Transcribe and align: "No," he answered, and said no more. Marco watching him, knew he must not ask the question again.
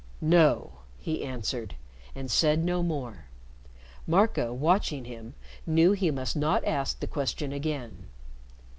"No," 0.19 0.79
he 0.97 1.23
answered, 1.23 1.75
and 2.15 2.31
said 2.31 2.63
no 2.65 2.81
more. 2.81 3.25
Marco 4.07 4.51
watching 4.51 5.05
him, 5.05 5.35
knew 5.67 5.91
he 5.91 6.09
must 6.09 6.35
not 6.35 6.65
ask 6.65 6.99
the 6.99 7.05
question 7.05 7.53
again. 7.53 8.07